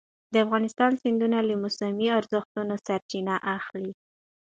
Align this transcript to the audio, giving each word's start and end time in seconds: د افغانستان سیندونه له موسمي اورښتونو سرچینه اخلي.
د 0.33 0.35
افغانستان 0.45 0.91
سیندونه 1.03 1.37
له 1.47 1.55
موسمي 1.63 2.07
اورښتونو 2.17 2.73
سرچینه 2.85 3.35
اخلي. 3.57 3.91